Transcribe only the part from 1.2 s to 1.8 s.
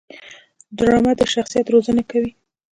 شخصیت